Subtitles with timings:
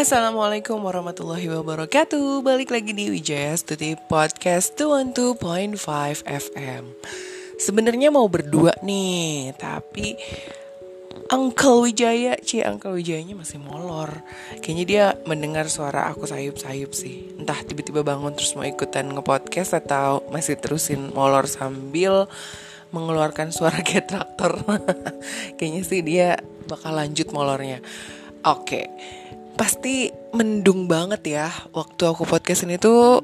[0.00, 2.40] Assalamualaikum warahmatullahi wabarakatuh.
[2.40, 5.76] Balik lagi di Wijaya Stuti Podcast 212.5
[6.24, 6.96] FM
[7.60, 10.16] Sebenarnya mau berdua nih Tapi
[11.28, 14.24] Uncle Wijaya Cie Uncle Wijayanya masih molor.
[14.64, 17.36] Kayaknya dia mendengar suara aku sayup-sayup sih.
[17.36, 22.24] Entah tiba-tiba bangun terus mau ikutan nge-podcast Atau masih terusin molor sambil
[22.88, 24.08] mengeluarkan suara kayak
[25.60, 27.84] Kayaknya sih dia bakal lanjut molornya.
[28.48, 28.88] Oke
[29.60, 31.52] pasti mendung banget ya.
[31.76, 33.20] Waktu aku podcast ini tuh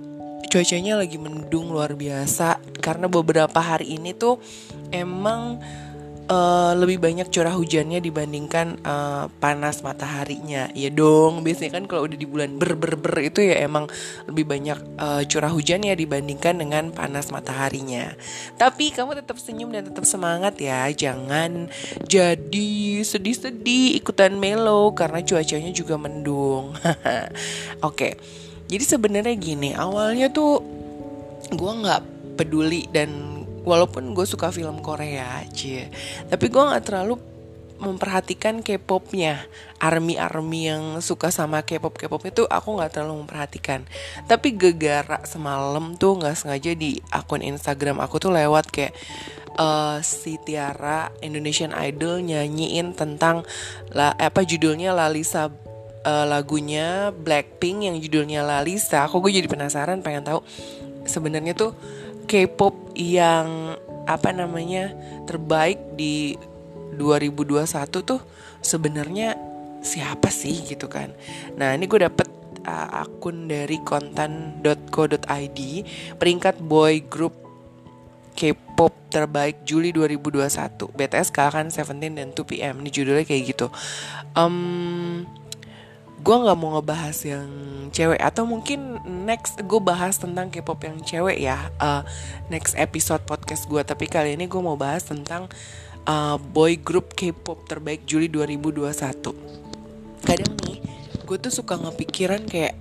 [0.53, 2.61] cuacanya lagi mendung luar biasa.
[2.85, 4.37] Karena beberapa hari ini tuh
[4.93, 5.65] emang
[6.30, 10.71] uh, lebih banyak curah hujannya dibandingkan uh, panas mataharinya.
[10.75, 13.91] Ya dong biasanya kan kalau udah di bulan ber ber ber itu ya emang
[14.27, 18.15] lebih banyak uh, curah hujannya dibandingkan dengan panas mataharinya.
[18.59, 20.87] Tapi kamu tetap senyum dan tetap semangat ya.
[20.91, 21.70] Jangan
[22.07, 22.70] jadi
[23.03, 26.75] sedih-sedih ikutan melo karena cuacanya juga mendung.
[26.77, 27.27] Oke
[27.83, 28.12] okay.
[28.67, 30.59] jadi sebenarnya gini awalnya tuh
[31.55, 32.03] gue nggak
[32.37, 33.36] peduli dan
[33.67, 35.91] walaupun gue suka film Korea aja
[36.31, 37.19] tapi gue nggak terlalu
[37.77, 39.45] memperhatikan K-popnya.
[39.77, 43.84] Army-army yang suka sama K-pop K-pop itu aku nggak terlalu memperhatikan.
[44.25, 48.97] Tapi gegara semalam tuh nggak sengaja di akun Instagram aku tuh lewat kayak
[49.61, 53.44] uh, si Tiara Indonesian Idol nyanyiin tentang
[53.92, 55.53] la, apa judulnya Lalisa
[56.06, 60.41] uh, lagunya Blackpink yang judulnya Lalisa aku gue jadi penasaran pengen tahu
[61.09, 61.72] sebenarnya tuh
[62.27, 64.94] K-pop yang apa namanya
[65.27, 66.38] terbaik di
[66.94, 67.66] 2021
[68.02, 68.20] tuh
[68.62, 69.38] sebenarnya
[69.82, 71.14] siapa sih gitu kan.
[71.54, 72.27] Nah, ini gue dapet
[72.66, 75.60] uh, akun dari konten.co.id
[76.19, 77.34] peringkat boy group
[78.36, 80.92] K-pop terbaik Juli 2021.
[80.92, 82.84] BTS kalahkan Seventeen dan 2PM.
[82.84, 83.72] Ini judulnya kayak gitu.
[84.36, 85.24] Um,
[86.17, 87.48] gue nggak mau ngebahas yang
[87.92, 92.03] cewek atau mungkin next gue bahas tentang K-pop yang cewek ya uh,
[92.49, 95.47] next episode podcast gue tapi kali ini gue mau bahas tentang
[96.09, 98.88] uh, boy group K-pop terbaik Juli 2021
[100.25, 100.78] kadang nih
[101.27, 102.75] gue tuh suka ngepikiran kayak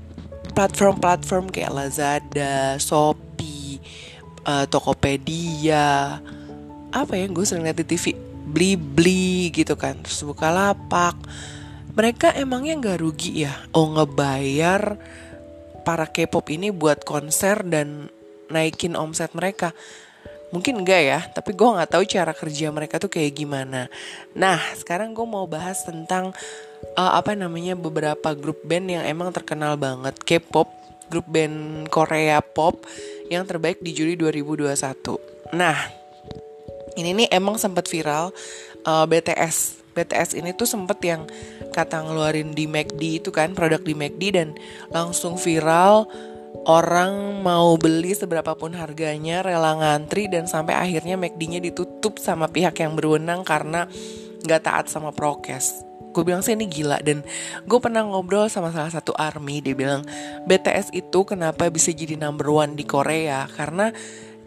[0.56, 3.84] platform-platform kayak Lazada, Shopee,
[4.48, 6.24] uh, Tokopedia
[6.96, 8.16] apa ya gue sering lihat di TV
[8.46, 10.00] beli-beli gitu kan.
[10.00, 11.20] Terus buka lapak
[11.96, 13.56] mereka emangnya nggak rugi ya?
[13.72, 15.00] Oh ngebayar
[15.88, 18.12] para K-pop ini buat konser dan
[18.52, 19.72] naikin omset mereka.
[20.54, 23.88] Mungkin enggak ya tapi gue nggak tahu cara kerja mereka tuh kayak gimana.
[24.36, 26.36] Nah sekarang gue mau bahas tentang
[27.00, 30.20] uh, apa namanya beberapa grup band yang emang terkenal banget.
[30.22, 32.86] K-pop grup band Korea pop
[33.30, 35.78] yang terbaik di Juli 2021 nah
[36.98, 38.34] ini nih emang sempat viral
[38.86, 41.24] uh, BTS BTS ini tuh sempet yang
[41.76, 44.56] kata ngeluarin di McD itu kan produk di McD dan
[44.96, 46.08] langsung viral.
[46.66, 52.96] Orang mau beli seberapapun harganya rela ngantri dan sampai akhirnya McD-nya ditutup sama pihak yang
[52.96, 53.86] berwenang karena
[54.42, 55.84] nggak taat sama prokes.
[56.16, 57.04] Gue bilang sih ini gila.
[57.04, 57.28] Dan
[57.68, 60.08] gue pernah ngobrol sama salah satu army dia bilang
[60.48, 63.52] BTS itu kenapa bisa jadi number one di Korea?
[63.52, 63.92] Karena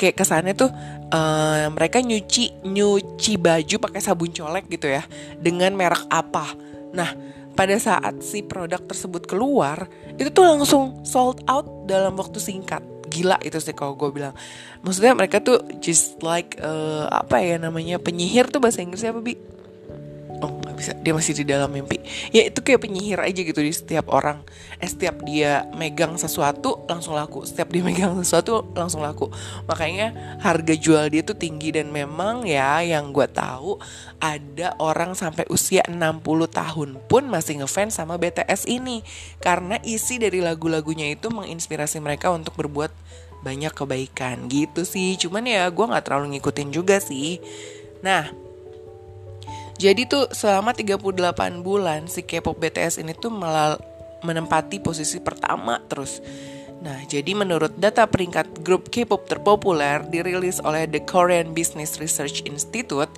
[0.01, 0.71] kayak kesannya tuh
[1.13, 5.05] uh, mereka nyuci nyuci baju pakai sabun colek gitu ya
[5.37, 6.68] dengan merek apa.
[6.99, 7.15] Nah,
[7.55, 9.87] pada saat si produk tersebut keluar,
[10.19, 12.83] itu tuh langsung sold out dalam waktu singkat.
[13.07, 14.35] Gila itu sih kalau gue bilang.
[14.83, 19.39] Maksudnya mereka tuh just like uh, apa ya namanya penyihir tuh bahasa Inggrisnya apa bi?
[20.79, 21.99] Bisa dia masih di dalam mimpi.
[22.31, 24.47] Ya itu kayak penyihir aja gitu di setiap orang.
[24.79, 27.43] Eh setiap dia megang sesuatu langsung laku.
[27.43, 29.27] Setiap dia megang sesuatu langsung laku.
[29.67, 33.83] Makanya harga jual dia tuh tinggi dan memang ya yang gue tahu
[34.23, 35.99] ada orang sampai usia 60
[36.55, 39.03] tahun pun masih ngefans sama BTS ini.
[39.43, 42.95] Karena isi dari lagu-lagunya itu menginspirasi mereka untuk berbuat
[43.43, 44.47] banyak kebaikan.
[44.47, 45.19] Gitu sih.
[45.19, 47.43] Cuman ya gue nggak terlalu ngikutin juga sih.
[48.07, 48.48] Nah
[49.79, 53.79] jadi tuh selama 38 bulan si K-pop BTS ini tuh melal
[54.27, 56.19] menempati posisi pertama terus.
[56.79, 63.11] Nah, jadi menurut data peringkat grup K-pop terpopuler dirilis oleh The Korean Business Research Institute,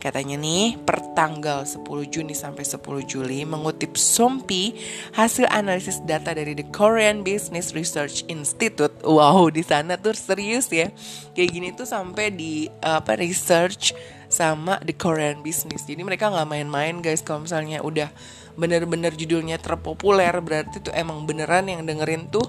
[0.00, 4.76] katanya nih per tanggal 10 Juni sampai 10 Juli mengutip Sompi
[5.12, 8.92] hasil analisis data dari The Korean Business Research Institute.
[9.04, 10.88] Wow, di sana tuh serius ya.
[11.36, 13.92] Kayak gini tuh sampai di apa research
[14.34, 15.86] sama The Korean Business.
[15.86, 18.10] Jadi mereka nggak main-main guys kalau misalnya udah
[18.58, 22.42] bener-bener judulnya terpopuler berarti tuh emang beneran yang dengerin tuh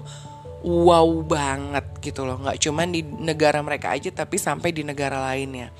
[0.66, 2.42] wow banget gitu loh.
[2.42, 5.70] Nggak cuman di negara mereka aja tapi sampai di negara lainnya.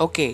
[0.00, 0.08] Oke.
[0.08, 0.32] Okay.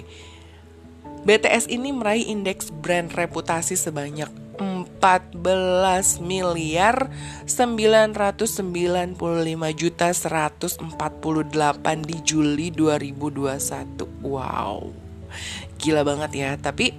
[1.26, 4.31] BTS ini meraih indeks brand reputasi sebanyak
[4.62, 7.06] 4 14 miliar
[7.46, 9.14] 995
[9.79, 14.26] juta 148 di Juli 2021.
[14.26, 15.06] Wow.
[15.81, 16.50] Gila banget ya.
[16.56, 16.93] Tapi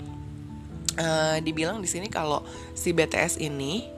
[0.97, 2.43] uh, dibilang di sini kalau
[2.73, 3.97] si BTS ini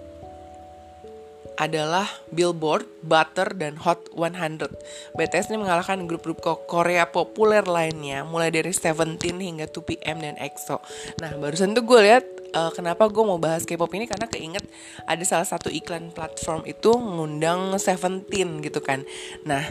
[1.59, 4.71] adalah Billboard, Butter, dan Hot 100.
[5.11, 6.39] BTS ini mengalahkan grup-grup
[6.71, 10.79] Korea populer lainnya, mulai dari Seventeen hingga 2PM dan EXO.
[11.19, 12.23] Nah, barusan tuh gue lihat
[12.55, 14.63] uh, kenapa gue mau bahas K-pop ini karena keinget
[15.03, 19.03] ada salah satu iklan platform itu ngundang Seventeen gitu kan.
[19.43, 19.67] Nah,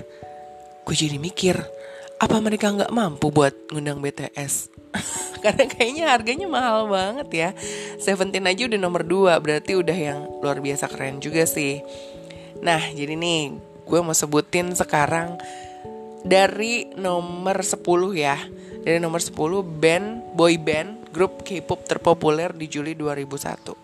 [0.85, 1.57] gue jadi mikir,
[2.19, 4.75] apa mereka nggak mampu buat ngundang BTS?
[5.45, 7.51] karena kayaknya harganya mahal banget ya.
[8.03, 11.79] Seventeen aja udah nomor 2 berarti udah yang luar biasa keren juga sih.
[12.61, 13.55] Nah jadi nih
[13.87, 15.39] gue mau sebutin sekarang
[16.27, 17.79] dari nomor 10
[18.19, 18.37] ya.
[18.83, 23.75] Dari nomor 10 band boy band grup K-pop terpopuler di Juli 2001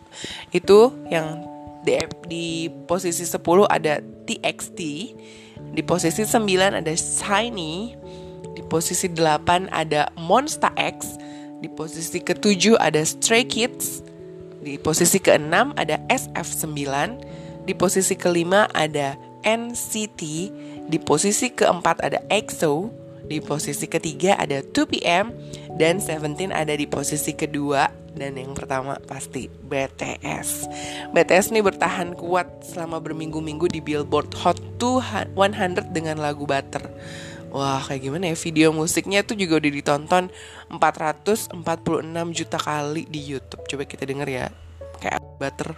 [0.55, 0.79] itu
[1.11, 1.43] yang
[1.83, 1.99] di,
[2.31, 2.47] di
[2.87, 4.81] posisi 10 ada TXT
[5.75, 7.99] di posisi 9 ada Shiny
[8.55, 11.19] di posisi 8 ada Monster X.
[11.59, 14.07] Di posisi ke-7 ada Stray Kids.
[14.63, 16.87] Di posisi ke-6 ada SF9.
[17.67, 20.23] Di posisi ke-5 ada NCT.
[20.87, 22.89] Di posisi ke-4 ada EXO.
[23.25, 25.33] Di posisi ketiga ada 2PM
[25.75, 30.71] dan Seventeen ada di posisi kedua dan yang pertama pasti BTS.
[31.11, 36.87] BTS nih bertahan kuat selama berminggu-minggu di Billboard Hot 100 dengan lagu Butter.
[37.55, 40.25] Wah kayak gimana ya video musiknya tuh juga udah ditonton
[40.75, 41.55] 446
[42.35, 44.47] juta kali di YouTube Coba kita denger ya
[44.99, 45.71] Kayak butter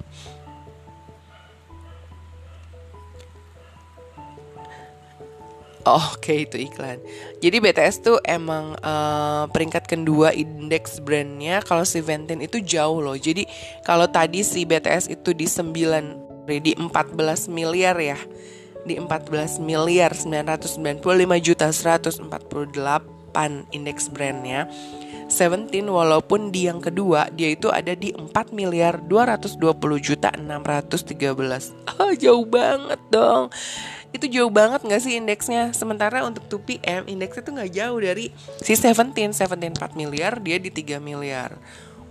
[5.87, 6.99] Oh, Oke okay, itu iklan.
[7.39, 11.63] Jadi BTS tuh emang uh, peringkat kedua indeks brandnya.
[11.63, 13.15] Kalau si Ventin itu jauh loh.
[13.15, 13.47] Jadi
[13.87, 18.15] kalau tadi si BTS itu di 9 di 14 miliar ya
[18.87, 20.79] di 14 miliar 995
[21.43, 22.23] juta 148
[23.75, 24.71] indeks brandnya.
[25.27, 29.59] Seventeen walaupun di yang kedua dia itu ada di 4 miliar 220
[29.99, 33.51] juta 613 Oh jauh banget dong.
[34.15, 35.75] Itu jauh banget gak sih indeksnya?
[35.75, 38.31] Sementara untuk 2PM indeksnya tuh gak jauh dari
[38.63, 39.35] si Seventeen.
[39.35, 41.59] Seventeen 4 miliar dia di 3 miliar.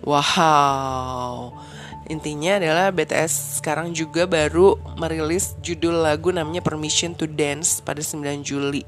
[0.04, 1.56] Wow.
[2.06, 8.46] Intinya adalah BTS sekarang juga baru merilis judul lagu namanya Permission to Dance pada 9
[8.46, 8.86] Juli.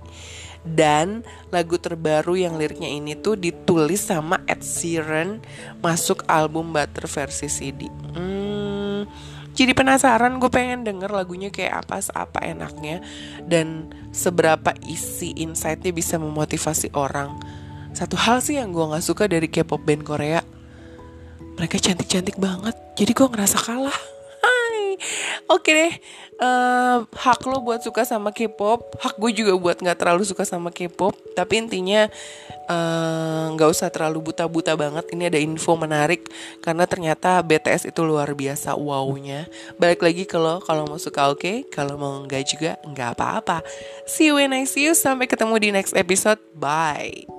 [0.67, 1.23] Dan
[1.53, 5.39] lagu terbaru yang liriknya ini tuh ditulis sama Ed Sheeran
[5.79, 7.87] masuk album Butter versi CD.
[8.13, 9.07] Hmm,
[9.55, 12.99] jadi penasaran gue pengen denger lagunya kayak apa apa enaknya
[13.47, 17.39] dan seberapa isi insightnya bisa memotivasi orang.
[17.95, 20.41] Satu hal sih yang gue nggak suka dari K-pop band Korea
[21.57, 23.99] mereka cantik-cantik banget jadi gue ngerasa kalah
[25.47, 25.93] oke deh
[26.43, 30.69] uh, hak lo buat suka sama K-pop hak gue juga buat nggak terlalu suka sama
[30.69, 32.09] K-pop tapi intinya
[32.65, 35.05] eh, nggak uh, usah terlalu buta-buta banget.
[35.13, 36.25] Ini ada info menarik
[36.65, 39.45] karena ternyata BTS itu luar biasa wownya.
[39.77, 43.61] Balik lagi kalau kalau mau suka oke okay, kalau mau nggak juga nggak apa-apa.
[44.09, 46.41] See you when I see you sampai ketemu di next episode.
[46.57, 47.36] Bye